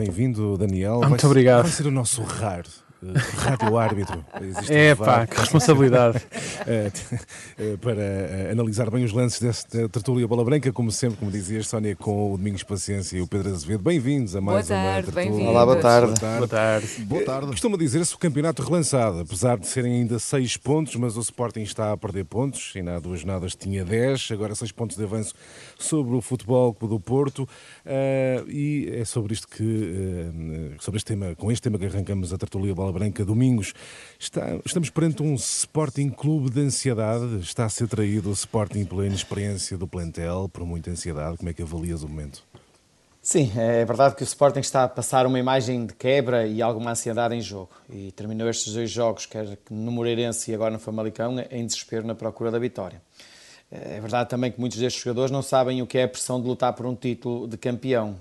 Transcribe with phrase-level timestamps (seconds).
[0.00, 1.00] bem-vindo, Daniel.
[1.06, 1.62] Muito vai obrigado.
[1.64, 2.68] Vai ser o nosso raro
[3.36, 4.24] rádio árbitro.
[4.68, 6.20] É pá, que responsabilidade.
[6.66, 6.90] Eh,
[7.58, 11.66] eh, para eh, analisar bem os lances desta tertúlia Bola Branca, como sempre, como dizias,
[11.66, 13.82] Sónia, com o Domingos Paciência e o Pedro Azevedo.
[13.82, 15.48] Bem-vindos a mais Boa uma tarde, tertúlia.
[15.48, 16.20] Olá, boa tarde.
[16.20, 16.86] Boa tarde.
[17.04, 17.46] Boa tarde.
[17.46, 21.92] Costuma dizer-se o campeonato relançado, apesar de serem ainda seis pontos, mas o Sporting está
[21.92, 25.34] a perder pontos, ainda há duas jornadas tinha 10, agora seis pontos de avanço
[25.78, 27.48] sobre o Futebol do Porto,
[27.86, 32.32] eh, e é sobre isto que, eh, sobre este tema, com este tema que arrancamos
[32.32, 33.72] a tertulia Bola Branca, domingos,
[34.18, 39.06] está- estamos perante um Sporting Clube de ansiedade, está a ser traído o Sporting pela
[39.06, 42.42] inexperiência do plantel, por muita ansiedade, como é que avalias o momento?
[43.22, 46.92] Sim, é verdade que o Sporting está a passar uma imagem de quebra e alguma
[46.92, 47.68] ansiedade em jogo.
[47.90, 52.14] E terminou estes dois jogos, quer no Moreirense e agora no Famalicão, em desespero na
[52.14, 53.02] procura da vitória.
[53.70, 56.48] É verdade também que muitos destes jogadores não sabem o que é a pressão de
[56.48, 58.16] lutar por um título de campeão,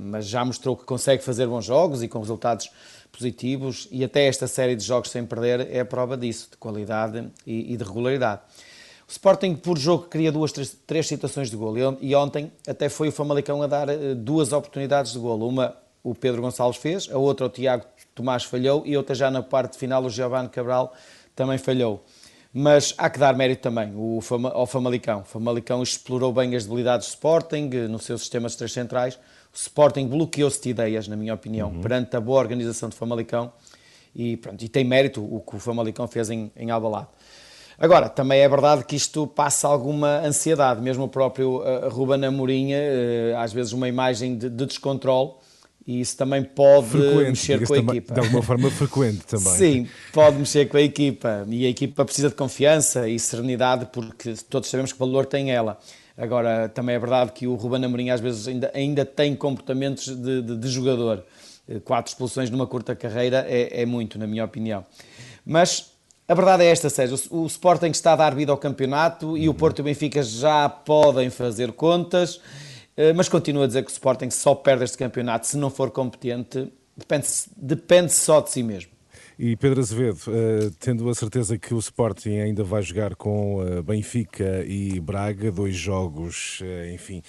[0.00, 2.70] mas já mostrou que consegue fazer bons jogos e com resultados
[3.12, 7.28] positivos, e até esta série de jogos sem perder é a prova disso, de qualidade
[7.46, 8.40] e e de regularidade.
[9.08, 11.78] O Sporting, por jogo, cria duas, três, três situações de golo.
[12.00, 15.46] E on- ontem até foi o Famalicão a dar eh, duas oportunidades de golo.
[15.48, 17.84] Uma o Pedro Gonçalves fez, a outra o Tiago
[18.14, 20.92] Tomás falhou e outra já na parte final o Giovanni Cabral
[21.34, 22.04] também falhou.
[22.52, 23.92] Mas há que dar mérito também
[24.52, 25.20] ao Famalicão.
[25.20, 29.18] O Famalicão explorou bem as debilidades do Sporting eh, no seu sistema de três centrais.
[29.56, 33.50] O Sporting bloqueou-se de ideias, na minha opinião, perante a boa organização do Famalicão.
[34.14, 36.68] E, pronto, e tem mérito o que o Famalicão fez em, em.
[37.78, 42.74] Agora, também é verdade que isto passa alguma ansiedade, mesmo o próprio uh, Ruben Amorim,
[42.74, 45.32] uh, às vezes uma imagem de, de descontrole,
[45.86, 48.14] e isso também pode Frequente, mexer com a equipa.
[48.14, 49.54] De alguma forma frequente também.
[49.54, 54.34] Sim, pode mexer com a equipa, e a equipa precisa de confiança e serenidade, porque
[54.50, 55.78] todos sabemos que valor tem ela.
[56.16, 60.42] Agora, também é verdade que o Ruben Amorim às vezes ainda, ainda tem comportamentos de,
[60.42, 61.22] de- de jogador.
[61.68, 64.84] Eh, Quatro expulsões numa curta carreira é, é muito, na minha opinião.
[65.44, 65.92] Mas
[66.26, 67.18] a verdade é esta, Sérgio.
[67.30, 70.68] O Sporting está a dar vida ao campeonato e o Porto e o Benfica já
[70.68, 72.40] podem fazer contas,
[72.96, 75.90] eh, mas continuo a dizer que o Sporting só perde este campeonato se não for
[75.90, 77.26] competente, depende,
[77.56, 78.95] depende só de si mesmo.
[79.38, 83.82] E Pedro Azevedo, eh, tendo a certeza que o Sporting ainda vai jogar com eh,
[83.82, 87.22] Benfica e Braga, dois jogos, eh, enfim,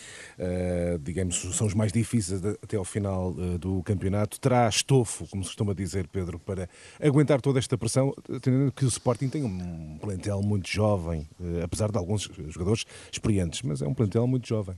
[1.01, 5.49] digamos, são os mais difíceis de- até ao final do campeonato, terá estofo, como se
[5.49, 6.69] costuma dizer, Pedro, para
[7.01, 11.27] aguentar toda esta pressão, tendo que o Sporting tem um plantel muito jovem,
[11.63, 14.75] apesar de alguns jogadores experientes, mas é um plantel muito jovem.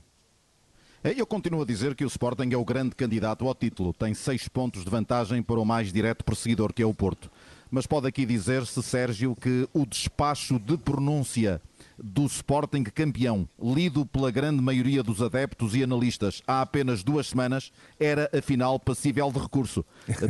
[1.02, 3.94] Eu continuo a dizer que o Sporting é o grande candidato ao título.
[3.94, 7.30] Tem seis pontos de vantagem para o mais direto perseguidor, que é o Porto.
[7.70, 11.62] Mas pode aqui dizer-se, Sérgio, que o despacho de pronúncia
[11.98, 17.72] do Sporting campeão, lido pela grande maioria dos adeptos e analistas há apenas duas semanas,
[17.98, 19.82] era afinal passível de recurso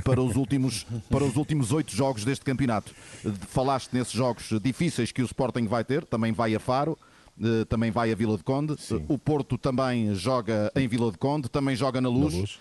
[0.05, 2.95] para os últimos para os últimos oito jogos deste campeonato.
[3.49, 6.97] Falaste nesses jogos difíceis que o Sporting vai ter, também vai a Faro,
[7.69, 8.77] também vai a Vila de Conde.
[9.09, 12.59] O Porto também joga em Vila de Conde, também joga na Luz, Luz.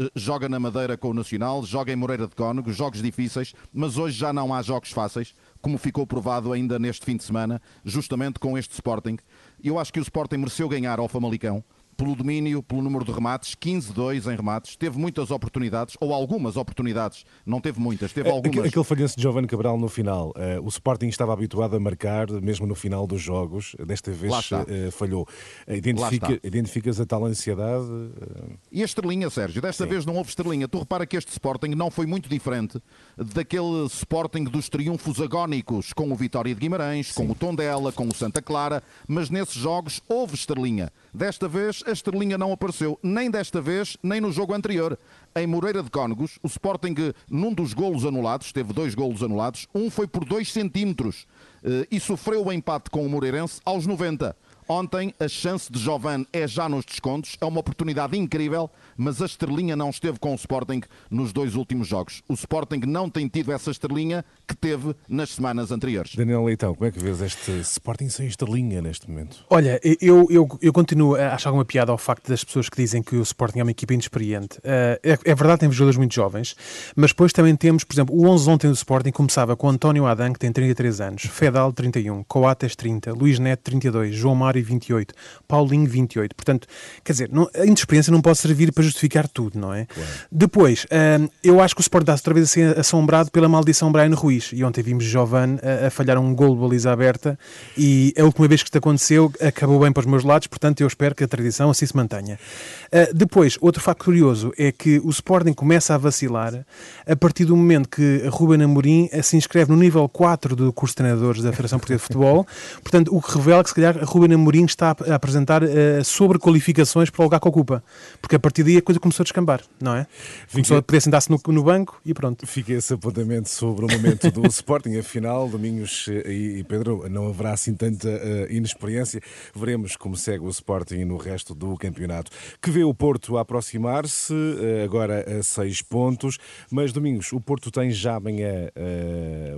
[0.00, 3.98] eh, joga na Madeira com o Nacional, joga em Moreira de Cónego, jogos difíceis, mas
[3.98, 8.38] hoje já não há jogos fáceis, como ficou provado ainda neste fim de semana, justamente
[8.38, 9.18] com este Sporting.
[9.62, 11.62] Eu acho que o Sporting mereceu ganhar ao Famalicão.
[11.96, 17.24] Pelo domínio, pelo número de remates, 15-2 em remates, teve muitas oportunidades, ou algumas oportunidades,
[17.46, 18.66] não teve muitas, teve É, algumas.
[18.66, 20.32] Aquele, falhanço de Giovanni Cabral no final.
[20.36, 23.76] eh, o Sporting estava habituado a marcar, mesmo no final dos jogos.
[23.86, 24.32] Desta vez
[24.68, 25.26] eh, falhou.
[25.66, 27.86] Eh, Identifica, identificas a tal ansiedade?
[27.86, 29.60] eh, E a estrelinha, Sérgio?
[29.62, 30.66] Desta vez não houve estrelinha.
[30.66, 32.80] Tu repara que este Sporting não foi muito diferente
[33.16, 38.14] daquele Sporting dos triunfos agónicos com o Vitória de Guimarães, com o Tondela, com o
[38.14, 40.90] Santa Clara, mas nesses jogos houve estrelinha.
[41.12, 44.98] Desta vez a estrelinha não apareceu, nem desta vez, nem no jogo anterior.
[45.34, 46.94] Em Moreira de Cónegos, o Sporting,
[47.30, 51.26] num dos golos anulados, teve dois golos anulados, um foi por 2 centímetros
[51.64, 54.36] eh, e sofreu o empate com o Moreirense aos 90.
[54.72, 59.26] Ontem, a chance de Jovan é já nos descontos, é uma oportunidade incrível, mas a
[59.26, 62.22] estrelinha não esteve com o Sporting nos dois últimos jogos.
[62.26, 66.14] O Sporting não tem tido essa estrelinha que teve nas semanas anteriores.
[66.14, 69.44] Daniel Leitão, como é que vês este Sporting sem estrelinha neste momento?
[69.50, 73.02] Olha, eu, eu, eu continuo a achar alguma piada ao facto das pessoas que dizem
[73.02, 74.58] que o Sporting é uma equipa inexperiente.
[74.64, 76.56] Eh, é, é verdade, tem jogadores muito jovens,
[76.96, 80.32] mas depois também temos, por exemplo, o 11 ontem do Sporting começava com António Adan,
[80.32, 85.14] que tem 33 anos, Fedal, 31, Coates, 30, Luís Neto, 32, João Mário, Tomori 28,
[85.46, 86.34] Paulinho 28.
[86.34, 86.66] Portanto,
[87.04, 89.86] quer dizer, não, a inexperiência não pode servir para justificar tudo, não é?
[89.86, 90.08] Claro.
[90.30, 94.14] Depois, uh, eu acho que o Sport dá-se outra vez assim assombrado pela maldição Brian
[94.14, 94.50] Ruiz.
[94.52, 97.38] E ontem vimos Giovanni a, a falhar um gol de baliza aberta
[97.76, 100.86] e a última vez que isto aconteceu acabou bem para os meus lados, portanto eu
[100.86, 102.38] espero que a tradição assim se mantenha.
[102.86, 106.64] Uh, depois, outro facto curioso é que o Sporting começa a vacilar
[107.06, 110.96] a partir do momento que Ruben Amorim se inscreve no nível 4 do curso de
[110.96, 112.46] treinadores da Federação Portuguesa de Futebol,
[112.82, 117.22] portanto o que revela que se calhar Ruben Amorim está a apresentar uh, sobrequalificações para
[117.22, 117.82] o lugar que ocupa,
[118.20, 120.06] porque a partir daí a coisa começou a descambar, não é?
[120.50, 122.46] Começou a poder sentar-se no, no, banco e pronto.
[122.46, 127.52] Fica esse apontamento sobre o momento do Sporting, afinal, Domingos e, e Pedro, não haverá
[127.52, 129.20] assim tanta uh, inexperiência,
[129.54, 132.30] veremos como segue o Sporting no resto do campeonato,
[132.60, 136.38] que vê o Porto a aproximar-se, uh, agora a seis pontos,
[136.70, 138.70] mas Domingos, o Porto tem já amanhã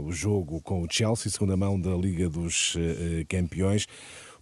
[0.05, 2.77] o jogo com o Chelsea, segunda mão da Liga dos
[3.29, 3.87] Campeões.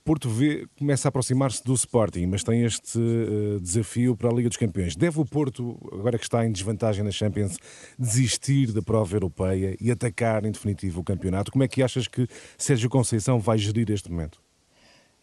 [0.05, 4.49] Porto vê, começa a aproximar-se do Sporting, mas tem este uh, desafio para a Liga
[4.49, 4.97] dos Campeões.
[4.97, 7.57] Deve o Porto, agora que está em desvantagem na Champions,
[7.99, 11.53] desistir da prova europeia e atacar em definitivo o campeonato?
[11.53, 12.27] Como é que achas que
[12.59, 14.41] Sérgio Conceição vai gerir este momento?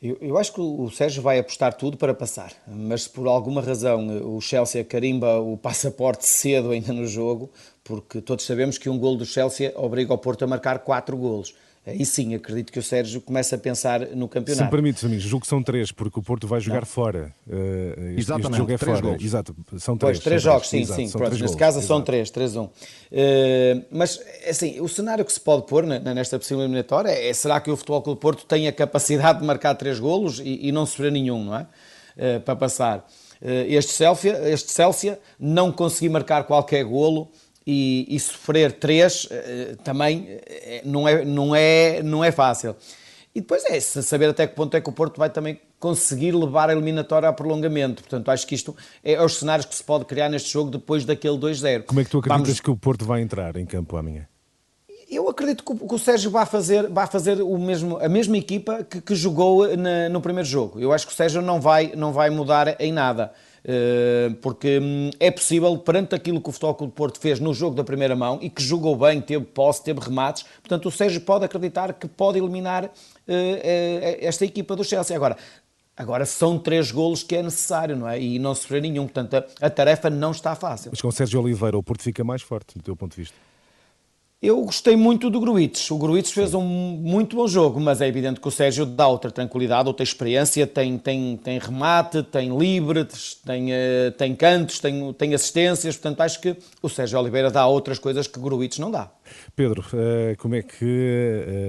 [0.01, 3.61] Eu, eu, acho que o Sérgio vai apostar tudo para passar, mas se por alguma
[3.61, 7.51] razão o Chelsea carimba o passaporte cedo ainda no jogo,
[7.83, 11.53] porque todos sabemos que um gol do Chelsea obriga o Porto a marcar quatro golos
[11.85, 14.57] aí sim acredito que o Sérgio começa a pensar no campeonato.
[14.57, 16.85] Se me permite, amigos, julgo que são três, porque o Porto vai jogar não.
[16.85, 17.33] fora.
[17.47, 17.51] Uh,
[18.11, 19.11] este, Exatamente, este jogo é três fora.
[19.11, 19.23] Gols.
[19.23, 20.17] Exato, são três.
[20.17, 21.09] Pois, três jogos, sim, sim.
[21.09, 22.65] Pronto, neste caso são três, três um.
[22.65, 22.69] Uh,
[23.91, 27.77] mas, assim, o cenário que se pode pôr nesta possível eliminatória é, será que o
[27.77, 31.43] Futebol Clube Porto tem a capacidade de marcar três golos e, e não sofrer nenhum,
[31.43, 31.67] não é?
[32.17, 33.07] Uh, para passar.
[33.41, 37.31] este Celsia, este Celsia não conseguir marcar qualquer golo
[37.71, 42.75] e, e sofrer três uh, também uh, não, é, não, é, não é fácil.
[43.33, 46.69] E depois é saber até que ponto é que o Porto vai também conseguir levar
[46.69, 48.01] a eliminatória a prolongamento.
[48.01, 51.37] Portanto, acho que isto é os cenários que se pode criar neste jogo depois daquele
[51.37, 51.83] 2-0.
[51.83, 52.59] Como é que tu acreditas Vamos...
[52.59, 54.27] que o Porto vai entrar em campo amanhã?
[55.07, 58.37] Eu acredito que o, que o Sérgio vai fazer, vai fazer o mesmo, a mesma
[58.37, 60.79] equipa que, que jogou na, no primeiro jogo.
[60.79, 63.31] Eu acho que o Sérgio não vai, não vai mudar em nada.
[63.63, 67.53] Eh, porque hum, é possível, perante aquilo que o Futebol Clube de Porto fez no
[67.53, 71.21] jogo da primeira mão e que jogou bem, teve posse, teve remates, portanto o Sérgio
[71.21, 72.89] pode acreditar que pode eliminar uh,
[74.19, 75.15] esta equipa do Chelsea.
[75.15, 75.37] Agora,
[75.99, 78.17] Agora são três golos que é necessário, não é?
[78.21, 79.03] E não sofrer nenhum.
[79.03, 80.91] Portanto, a, a tarefa não está fácil.
[80.91, 83.35] Mas com o Sérgio Oliveira, o Porto fica mais forte, do teu ponto de vista?
[84.41, 85.91] Eu gostei muito do Gruites.
[85.91, 89.29] O Gruites fez um muito bom jogo, mas é evidente que o Sérgio dá outra
[89.29, 95.33] tranquilidade, outra experiência, tem, tem, tem remate, tem livres, tem, uh, tem cantos, tem, tem
[95.33, 99.11] assistências, portanto acho que o Sérgio Oliveira dá outras coisas que o Gruites não dá.
[99.57, 100.85] Pedro, uh, como é que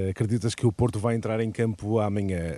[0.06, 2.54] uh, acreditas que o Porto vai entrar em campo amanhã?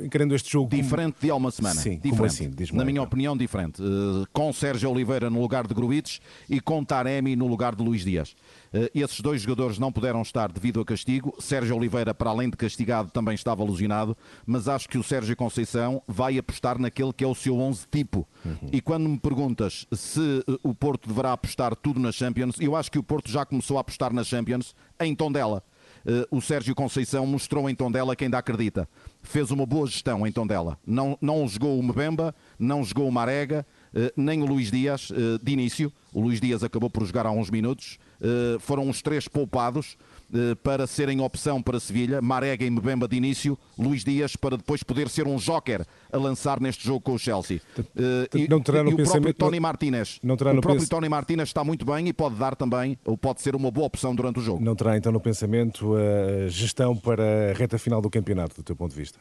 [0.00, 1.22] Encarando este jogo diferente como...
[1.22, 1.74] de há uma semana.
[1.74, 2.62] Sim, diferente.
[2.62, 2.76] assim?
[2.76, 3.04] Na minha então.
[3.04, 3.82] opinião, diferente.
[3.82, 8.04] Uh, com Sérgio Oliveira no lugar de Gruites e com Taremi no lugar de Luís
[8.04, 8.34] Dias.
[8.72, 11.34] Uh, esses dois jogadores não puderam estar devido a castigo.
[11.38, 14.16] Sérgio Oliveira, para além de castigado, também estava alucinado.
[14.46, 18.26] Mas acho que o Sérgio Conceição vai apostar naquele que é o seu 11 tipo.
[18.44, 18.68] Uhum.
[18.72, 22.98] E quando me perguntas se o Porto deverá apostar tudo na Champions, eu acho que
[22.98, 25.58] o Porto já começou a apostar na Champions em Tondela.
[25.58, 25.71] Uh,
[26.30, 28.88] o Sérgio Conceição mostrou em Tondela quem ainda acredita
[29.22, 30.78] fez uma boa gestão em Tondela.
[30.86, 33.64] Não, não jogou o Mbemba, não jogou o Marega,
[33.94, 35.92] eh, nem o Luís Dias eh, de início.
[36.12, 37.98] O Luís Dias acabou por jogar há uns minutos.
[38.22, 39.96] Eh, foram os três poupados
[40.62, 42.22] para serem opção para Sevilha.
[42.22, 46.58] Marega e Mbemba de início, Luís Dias para depois poder ser um joker a lançar
[46.58, 47.60] neste jogo com o Chelsea.
[48.34, 50.18] E, não terá no e o próprio Tony Martinez.
[50.22, 50.88] Não terá o próprio.
[50.88, 54.14] Tony Martinez está muito bem e pode dar também, ou pode ser uma boa opção
[54.14, 54.64] durante o jogo.
[54.64, 58.74] Não terá então no pensamento a gestão para a reta final do campeonato, do teu
[58.74, 59.18] ponto de vista?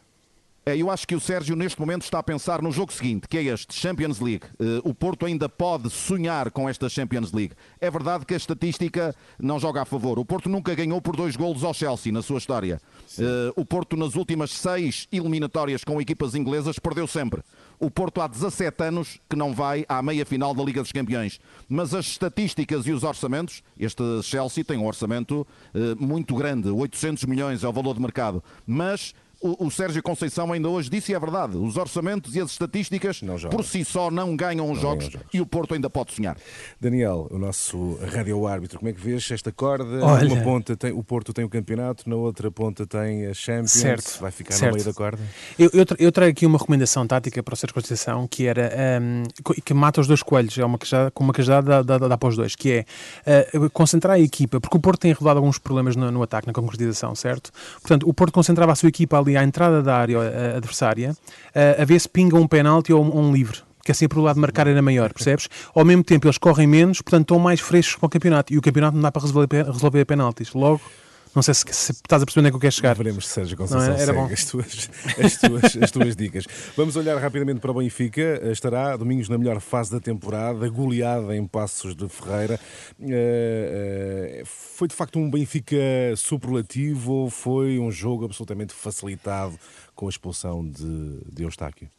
[0.63, 3.35] É, eu acho que o Sérgio neste momento está a pensar no jogo seguinte, que
[3.35, 4.45] é este, Champions League.
[4.59, 7.55] Uh, o Porto ainda pode sonhar com esta Champions League.
[7.79, 10.19] É verdade que a estatística não joga a favor.
[10.19, 12.79] O Porto nunca ganhou por dois golos ao Chelsea na sua história.
[13.17, 17.41] Uh, o Porto nas últimas seis eliminatórias com equipas inglesas perdeu sempre.
[17.79, 21.39] O Porto há 17 anos que não vai à meia final da Liga dos Campeões.
[21.67, 25.41] Mas as estatísticas e os orçamentos, este Chelsea tem um orçamento
[25.73, 28.43] uh, muito grande, 800 milhões é o valor de mercado.
[28.67, 32.51] Mas o, o Sérgio Conceição ainda hoje disse e é verdade, os orçamentos e as
[32.51, 36.37] estatísticas por si só não ganham os jogos, jogos, e o Porto ainda pode sonhar.
[36.79, 40.05] Daniel, o nosso rádio-árbitro, como é que vês esta corda?
[40.05, 40.29] Olha...
[40.29, 44.19] Numa ponta tem, o Porto tem o campeonato, na outra ponta tem a Champions, certo,
[44.21, 44.71] vai ficar certo.
[44.71, 45.21] no meio da corda?
[45.57, 48.71] Eu, eu, eu, trago aqui uma recomendação tática para o Sérgio Conceição, que era
[49.01, 49.23] um,
[49.63, 52.29] que mata os dois coelhos, é uma queixada, com uma queixada dá, dá, dá, para
[52.29, 55.95] os dois, que é uh, concentrar a equipa, porque o Porto tem revelado alguns problemas
[55.95, 57.51] no, no ataque, na concretização, certo?
[57.81, 61.11] Portanto, o Porto concentrava a sua equipa ali ali à entrada da área uh, adversária
[61.11, 64.35] uh, a ver se pinga um penalti ou um, um livre que assim a probabilidade
[64.35, 65.49] de marcar era maior, percebes?
[65.73, 68.61] Ao mesmo tempo eles correm menos, portanto estão mais frescos para o campeonato e o
[68.61, 70.53] campeonato não dá para resolver, resolver penaltis.
[70.53, 70.79] Logo,
[71.33, 72.95] não sei se, se, estás a perceber onde é que eu quero chegar.
[72.95, 74.01] Veremos se Sérgio Conceição é?
[74.01, 74.25] Era bom.
[74.25, 76.45] As, tuas, as, tuas, as tuas dicas.
[76.75, 78.41] Vamos olhar rapidamente para o Benfica.
[78.51, 82.59] Estará domingos na melhor fase da temporada, goleada em Passos de Ferreira.
[84.45, 85.77] Foi de facto um Benfica
[86.15, 89.57] superlativo ou foi um jogo absolutamente facilitado
[89.95, 91.89] com a expulsão de, de Eustáquio?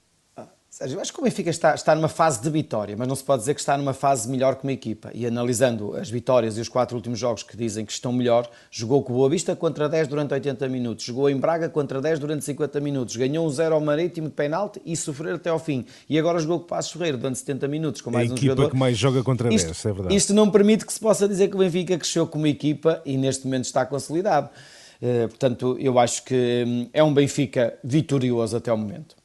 [0.72, 3.40] Sérgio, acho que o Benfica está, está numa fase de vitória, mas não se pode
[3.40, 5.10] dizer que está numa fase melhor que uma equipa.
[5.12, 9.02] E analisando as vitórias e os quatro últimos jogos que dizem que estão melhor, jogou
[9.02, 12.80] com Boa Vista contra 10 durante 80 minutos, jogou em Braga contra 10 durante 50
[12.80, 15.84] minutos, ganhou um 0 ao Marítimo de penalti e sofrer até ao fim.
[16.08, 18.52] E agora jogou com o Passos Ferreira durante 70 minutos, com mais a um equipa
[18.52, 18.70] jogador.
[18.70, 20.16] que mais joga contra isto, 10, é verdade.
[20.16, 23.44] Isto não permite que se possa dizer que o Benfica cresceu como equipa e neste
[23.44, 24.48] momento está consolidado.
[25.02, 29.20] Uh, portanto, eu acho que hum, é um Benfica vitorioso até o momento.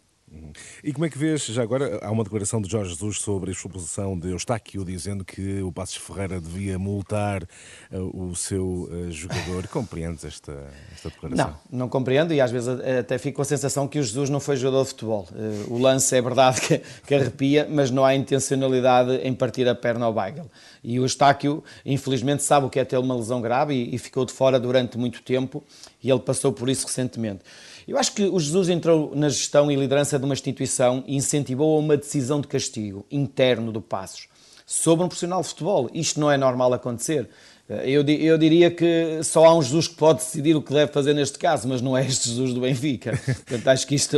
[0.84, 3.53] E como é que vês, já agora, há uma declaração de Jorge Jesus sobre a
[3.53, 7.44] expulsão de Eustáquio, dizendo que o Passos Ferreira devia multar
[7.91, 9.67] uh, o seu uh, jogador.
[9.70, 11.56] Compreendes esta, esta declaração?
[11.70, 14.39] Não, não compreendo e às vezes até fico com a sensação que o Jesus não
[14.39, 15.27] foi jogador de futebol.
[15.32, 19.75] Uh, o lance é verdade que, que arrepia, mas não há intencionalidade em partir a
[19.75, 20.50] perna ao Weigel.
[20.84, 24.25] E o Eustáquio, infelizmente, sabe o que é ter uma lesão grave e, e ficou
[24.25, 25.63] de fora durante muito tempo
[26.01, 27.41] e ele passou por isso recentemente.
[27.88, 31.79] Eu acho que o Jesus entrou na gestão e liderança de uma instituição e incentivou
[31.79, 34.27] uma decisão de castigo interno do Passos
[34.65, 35.89] sobre um profissional de futebol.
[35.94, 37.29] Isto não é normal acontecer.
[37.69, 41.13] Eu, eu, diria que só há um Jesus que pode decidir o que deve fazer
[41.13, 43.12] neste caso, mas não é este Jesus do Benfica.
[43.45, 44.17] Portanto, acho que isto,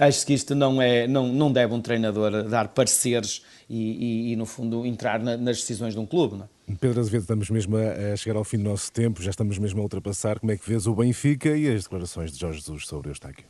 [0.00, 4.36] acho que isto não, é, não, não deve um treinador dar pareceres e, e, e
[4.36, 6.36] no fundo, entrar na, nas decisões de um clube.
[6.36, 6.74] Não é?
[6.80, 9.82] Pedro Azevedo, estamos mesmo a, chegar ao fim do nosso tempo, já estamos mesmo a
[9.82, 10.40] ultrapassar.
[10.40, 13.44] Como é que vês o Benfica e as declarações de Jorge Jesus sobre o Eustáquio?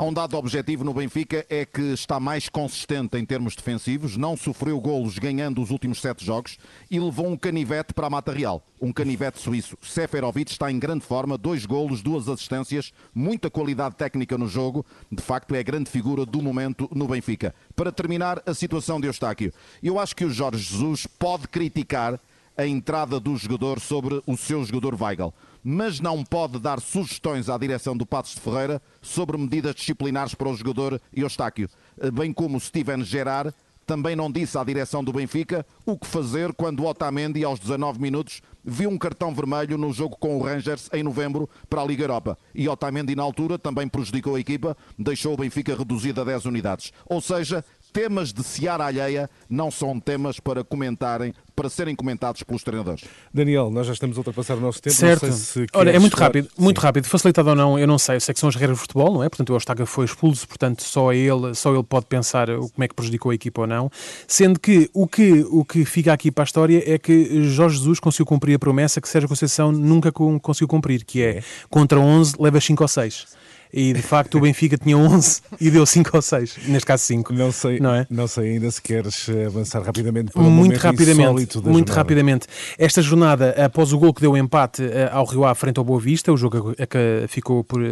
[0.00, 4.36] Há um dado objetivo no Benfica é que está mais consistente em termos defensivos, não
[4.36, 6.56] sofreu golos ganhando os últimos sete jogos
[6.88, 9.76] e levou um canivete para a Mata Real, um canivete suíço.
[9.82, 15.20] Seferovic está em grande forma, dois golos, duas assistências, muita qualidade técnica no jogo, de
[15.20, 17.52] facto é a grande figura do momento no Benfica.
[17.74, 19.52] Para terminar, a situação de Eustáquio.
[19.82, 22.20] Eu acho que o Jorge Jesus pode criticar
[22.56, 27.58] a entrada do jogador sobre o seu jogador Weigl mas não pode dar sugestões à
[27.58, 31.68] direção do Passos de Ferreira sobre medidas disciplinares para o jogador Eustáquio.
[32.12, 33.52] Bem como Steven Gerard
[33.88, 38.42] também não disse à direção do Benfica o que fazer quando Otamendi, aos 19 minutos,
[38.62, 42.38] viu um cartão vermelho no jogo com o Rangers em novembro para a Liga Europa.
[42.54, 46.92] E Otamendi, na altura, também prejudicou a equipa, deixou o Benfica reduzido a 10 unidades.
[47.06, 52.62] Ou seja, temas de seara alheia não são temas para comentarem, para serem comentados pelos
[52.62, 53.04] treinadores.
[53.32, 54.94] Daniel, nós já estamos a ultrapassar o nosso tempo.
[54.94, 55.30] Certo.
[55.32, 56.86] Se Olha, é muito rápido, muito Sim.
[56.86, 57.06] rápido.
[57.06, 58.16] Facilitado ou não, eu não sei.
[58.16, 59.28] Eu sei que são as regras de futebol, não é?
[59.28, 62.94] Portanto, o Ostaga foi expulso, portanto, só ele, só ele pode pensar como é que
[62.94, 63.90] prejudicou a equipa ou não.
[64.26, 67.98] Sendo que o que, o que fica aqui para a história é que Jorge Jesus
[68.00, 71.42] conseguiu cumprir a promessa que Sérgio Conceição nunca conseguiu cumprir, que é, é.
[71.68, 73.38] contra 11 leva 5 ou 6
[73.72, 77.32] e de facto o Benfica tinha 11 e deu 5 ou 6, neste caso 5.
[77.32, 78.06] Não sei, não, é?
[78.10, 81.92] não sei ainda se queres avançar rapidamente para um muito rapidamente, muito jornada.
[81.92, 82.46] rapidamente.
[82.78, 86.00] Esta jornada, após o gol que deu empate eh, ao Rio Ave frente ao Boa
[86.00, 87.82] Vista, o jogo que ficou por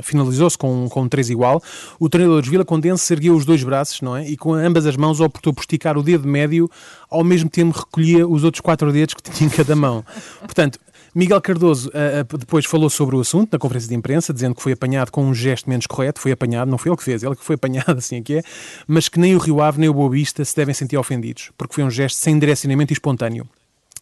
[0.00, 1.62] finalizou-se com, com um 3 igual,
[1.98, 4.28] o treinador de Vila Condense ergueu os dois braços, não é?
[4.28, 6.70] E com ambas as mãos optou por esticar o dedo médio,
[7.10, 10.04] ao mesmo tempo recolhia os outros quatro dedos que tinha em cada mão.
[10.40, 10.78] Portanto,
[11.14, 14.72] Miguel Cardoso uh, depois falou sobre o assunto na conferência de imprensa, dizendo que foi
[14.72, 17.44] apanhado com um gesto menos correto, foi apanhado, não foi ele que fez, ele que
[17.44, 18.42] foi apanhado, assim é que é,
[18.86, 21.74] mas que nem o Rio Ave nem o Boa Vista se devem sentir ofendidos, porque
[21.74, 23.46] foi um gesto sem direcionamento e espontâneo.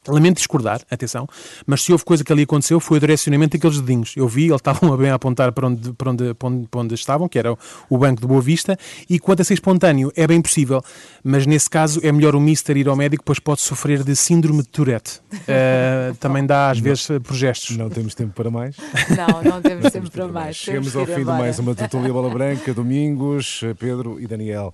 [0.09, 1.29] Lamento discordar, atenção,
[1.67, 4.15] mas se houve coisa que ali aconteceu foi o direcionamento daqueles dedinhos.
[4.17, 6.81] Eu vi, eles estavam a bem a apontar para onde, para onde, para onde, para
[6.81, 7.55] onde estavam, que era
[7.91, 8.79] o banco de Boa Vista,
[9.11, 10.83] e quanto a ser espontâneo, é bem possível,
[11.23, 14.63] mas nesse caso é melhor o mister ir ao médico, pois pode sofrer de síndrome
[14.63, 15.21] de Tourette.
[15.35, 17.77] Uh, também dá, às não, vezes, por gestos.
[17.77, 18.77] Não temos tempo para mais?
[19.11, 20.57] Não, não temos não tempo para mais.
[20.57, 21.37] Chegamos ao fim embora.
[21.37, 24.73] de mais uma Tertulia Bola Branca, domingos, Pedro e Daniel.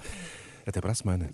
[0.65, 1.31] Até para a semana.